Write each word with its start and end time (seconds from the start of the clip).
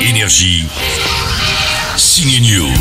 Énergie. 0.00 0.64
Signe 1.98 2.40
News. 2.40 2.72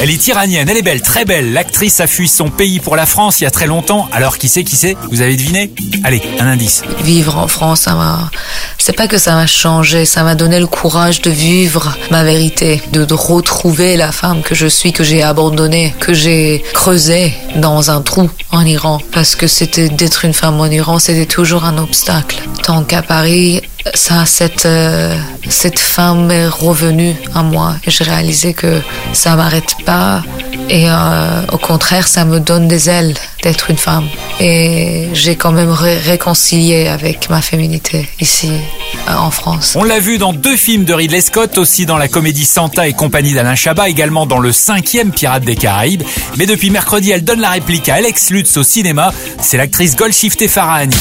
Elle 0.00 0.08
est 0.08 0.26
iranienne, 0.28 0.66
elle 0.70 0.78
est 0.78 0.82
belle, 0.82 1.02
très 1.02 1.26
belle. 1.26 1.52
L'actrice 1.52 2.00
a 2.00 2.06
fui 2.06 2.26
son 2.26 2.48
pays 2.48 2.80
pour 2.80 2.96
la 2.96 3.04
France 3.04 3.40
il 3.40 3.44
y 3.44 3.46
a 3.46 3.50
très 3.50 3.66
longtemps. 3.66 4.08
Alors 4.12 4.38
qui 4.38 4.48
c'est, 4.48 4.64
qui 4.64 4.76
c'est? 4.76 4.96
Vous 5.10 5.20
avez 5.20 5.36
deviné? 5.36 5.70
Allez, 6.04 6.22
un 6.38 6.46
indice. 6.46 6.82
Vivre 7.04 7.36
en 7.36 7.48
France, 7.48 7.82
ça 7.82 7.94
m'a. 7.94 8.30
C'est 8.78 8.94
pas 8.94 9.08
que 9.08 9.18
ça 9.18 9.34
m'a 9.34 9.46
changé, 9.46 10.06
ça 10.06 10.22
m'a 10.22 10.34
donné 10.34 10.58
le 10.58 10.66
courage 10.66 11.20
de 11.20 11.30
vivre 11.30 11.94
ma 12.10 12.24
vérité, 12.24 12.80
de, 12.92 13.04
de 13.04 13.14
retrouver 13.14 13.98
la 13.98 14.10
femme 14.10 14.40
que 14.40 14.54
je 14.54 14.66
suis, 14.66 14.92
que 14.94 15.04
j'ai 15.04 15.22
abandonnée, 15.22 15.94
que 16.00 16.14
j'ai 16.14 16.64
creusée 16.72 17.34
dans 17.56 17.90
un 17.90 18.00
trou 18.02 18.30
en 18.50 18.64
Iran. 18.64 19.00
Parce 19.12 19.34
que 19.36 19.46
c'était 19.46 19.88
d'être 19.88 20.24
une 20.24 20.32
femme 20.34 20.60
en 20.60 20.66
Iran, 20.66 20.98
c'était 20.98 21.26
toujours 21.26 21.64
un 21.64 21.78
obstacle. 21.78 22.40
Tant 22.62 22.82
qu'à 22.84 23.02
Paris, 23.02 23.60
ça, 23.94 24.24
cette, 24.26 24.66
euh, 24.66 25.16
cette 25.48 25.78
femme 25.78 26.30
est 26.30 26.46
revenue 26.48 27.14
à 27.34 27.42
moi. 27.42 27.74
Et 27.86 27.90
j'ai 27.90 28.04
réalisé 28.04 28.54
que 28.54 28.80
ça 29.12 29.34
m'arrête 29.36 29.74
pas. 29.84 30.22
Et 30.68 30.88
euh, 30.88 31.42
au 31.52 31.58
contraire, 31.58 32.06
ça 32.06 32.24
me 32.24 32.38
donne 32.40 32.68
des 32.68 32.88
ailes 32.88 33.14
d'être 33.42 33.70
une 33.70 33.76
femme. 33.76 34.06
Et 34.40 35.08
j'ai 35.12 35.34
quand 35.36 35.50
même 35.52 35.70
ré- 35.70 35.98
réconcilié 35.98 36.86
avec 36.88 37.28
ma 37.28 37.42
féminité 37.42 38.08
ici, 38.20 38.52
en 39.08 39.30
France. 39.30 39.76
On 39.78 39.84
l'a 39.84 39.98
vu 40.00 40.18
dans 40.18 40.32
deux 40.32 40.56
films 40.56 40.84
de 40.84 40.92
Ridley 40.94 41.20
Scott, 41.20 41.58
aussi 41.58 41.86
dans 41.86 41.98
la 41.98 42.08
comédie 42.08 42.44
Santa 42.44 42.86
et 42.88 42.92
compagnie 42.92 43.32
d'Alain 43.34 43.54
Chabat, 43.54 43.88
également 43.88 44.26
dans 44.26 44.38
le 44.38 44.52
cinquième 44.52 45.10
Pirate 45.12 45.44
des 45.44 45.56
Caraïbes. 45.56 46.02
Mais 46.36 46.46
depuis 46.46 46.70
mercredi, 46.70 47.10
elle 47.10 47.24
donne 47.24 47.40
la 47.40 47.50
réplique 47.50 47.88
à 47.88 47.94
Alex 47.96 48.30
Lutz 48.30 48.56
au 48.56 48.62
cinéma. 48.62 49.12
C'est 49.40 49.56
l'actrice 49.56 49.96
Golshifteh 49.96 50.48
Farahani. 50.48 50.94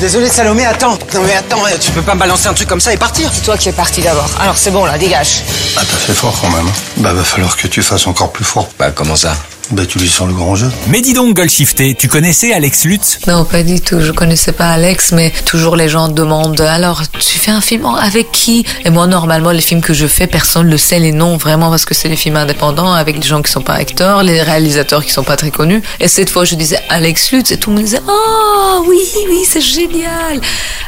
Désolé 0.00 0.28
Salomé, 0.28 0.66
attends. 0.66 0.98
Non 1.14 1.22
mais 1.24 1.34
attends, 1.34 1.64
euh, 1.64 1.70
tu 1.80 1.90
peux 1.90 2.02
pas 2.02 2.14
me 2.14 2.20
balancer 2.20 2.48
un 2.48 2.52
truc 2.54 2.68
comme 2.68 2.80
ça 2.82 2.92
et 2.92 2.98
partir. 2.98 3.30
C'est 3.32 3.42
toi 3.42 3.56
qui 3.56 3.70
es 3.70 3.72
parti 3.72 4.02
d'abord. 4.02 4.28
Alors 4.40 4.56
c'est 4.58 4.70
bon 4.70 4.84
là, 4.84 4.98
dégage. 4.98 5.42
Ah, 5.76 5.80
t'as 5.80 5.96
fait 5.96 6.12
fort 6.12 6.36
quand 6.40 6.50
même. 6.50 6.66
hein. 6.66 6.72
Bah, 6.98 7.14
va 7.14 7.24
falloir 7.24 7.56
que 7.56 7.66
tu 7.66 7.82
fasses 7.82 8.06
encore 8.06 8.30
plus 8.30 8.44
fort. 8.44 8.68
Bah 8.78 8.90
comment 8.90 9.16
ça? 9.16 9.34
Bah, 9.72 9.84
tu 9.84 9.98
lui 9.98 10.08
sens 10.08 10.28
le 10.28 10.34
grand 10.34 10.54
jeu. 10.54 10.70
Mais 10.88 11.00
dis 11.00 11.12
donc, 11.12 11.34
Golshifteh, 11.34 11.96
tu 11.98 12.06
connaissais 12.06 12.52
Alex 12.52 12.84
Lutz? 12.84 13.18
Non, 13.26 13.44
pas 13.44 13.64
du 13.64 13.80
tout. 13.80 14.00
Je 14.00 14.12
connaissais 14.12 14.52
pas 14.52 14.68
Alex, 14.70 15.10
mais 15.10 15.32
toujours 15.44 15.74
les 15.74 15.88
gens 15.88 16.06
demandent 16.08 16.60
alors 16.60 17.02
tu 17.18 17.38
fais 17.38 17.50
un 17.50 17.60
film 17.60 17.84
avec 17.84 18.30
qui? 18.30 18.64
Et 18.84 18.90
moi, 18.90 19.08
normalement, 19.08 19.50
les 19.50 19.60
films 19.60 19.80
que 19.80 19.92
je 19.92 20.06
fais, 20.06 20.28
personne 20.28 20.68
le 20.70 20.76
sait 20.78 21.00
les 21.00 21.10
noms 21.10 21.36
vraiment 21.36 21.68
parce 21.68 21.84
que 21.84 21.94
c'est 21.94 22.08
des 22.08 22.14
films 22.16 22.36
indépendants 22.36 22.92
avec 22.92 23.18
des 23.18 23.26
gens 23.26 23.42
qui 23.42 23.50
sont 23.50 23.60
pas 23.60 23.74
acteurs, 23.74 24.22
les 24.22 24.40
réalisateurs 24.40 25.04
qui 25.04 25.10
sont 25.10 25.24
pas 25.24 25.36
très 25.36 25.50
connus. 25.50 25.82
Et 25.98 26.06
cette 26.06 26.30
fois, 26.30 26.44
je 26.44 26.54
disais 26.54 26.78
Alex 26.88 27.32
Lutz 27.32 27.50
et 27.50 27.56
tout 27.58 27.70
le 27.70 27.76
monde 27.76 27.84
disait 27.84 28.02
oh 28.08 28.84
oui 28.88 29.00
oui 29.28 29.40
c'est 29.48 29.60
génial. 29.60 30.40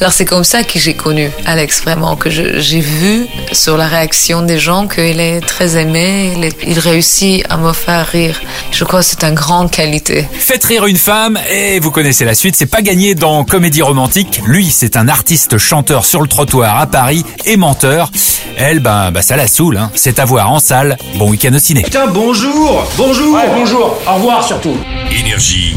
Alors 0.00 0.12
c'est 0.12 0.24
comme 0.24 0.42
ça 0.44 0.64
que 0.64 0.80
j'ai 0.80 0.94
connu 0.94 1.30
Alex 1.46 1.82
vraiment 1.82 2.16
que 2.16 2.28
j'ai 2.28 2.80
vu 2.80 3.26
sur 3.52 3.76
la 3.76 3.86
réaction 3.86 4.42
des 4.42 4.58
gens 4.58 4.88
qu'il 4.88 5.20
est 5.20 5.40
très 5.40 5.76
aimé, 5.76 6.32
il, 6.36 6.44
est- 6.44 6.56
il 6.66 6.78
réussit 6.80 7.44
à 7.48 7.56
me 7.56 7.72
faire 7.72 8.06
rire. 8.08 8.40
Je 8.74 8.82
crois 8.82 9.00
que 9.00 9.06
c'est 9.06 9.22
une 9.22 9.36
grande 9.36 9.70
qualité. 9.70 10.26
Faites 10.32 10.64
rire 10.64 10.86
une 10.86 10.96
femme 10.96 11.38
et 11.48 11.78
vous 11.78 11.92
connaissez 11.92 12.24
la 12.24 12.34
suite, 12.34 12.56
c'est 12.56 12.66
pas 12.66 12.82
gagné 12.82 13.14
dans 13.14 13.44
Comédie 13.44 13.82
romantique. 13.82 14.42
Lui, 14.46 14.68
c'est 14.68 14.96
un 14.96 15.06
artiste 15.06 15.58
chanteur 15.58 16.04
sur 16.04 16.20
le 16.20 16.26
trottoir 16.26 16.80
à 16.80 16.88
Paris 16.88 17.24
et 17.44 17.56
menteur. 17.56 18.10
Elle, 18.56 18.80
ben, 18.80 19.12
bah, 19.12 19.22
ça 19.22 19.36
la 19.36 19.46
saoule, 19.46 19.76
hein. 19.76 19.92
c'est 19.94 20.18
à 20.18 20.24
voir 20.24 20.50
en 20.50 20.58
salle. 20.58 20.98
Bon 21.18 21.30
week-end 21.30 21.54
au 21.54 21.60
ciné. 21.60 21.82
Putain, 21.82 22.08
bonjour 22.08 22.84
Bonjour 22.96 23.34
Ouais, 23.36 23.48
bonjour. 23.54 23.96
Au 24.08 24.14
revoir 24.14 24.44
surtout. 24.44 24.76
Énergie. 25.16 25.76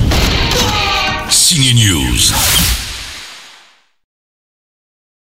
Signe 1.30 1.76
News. 1.76 2.67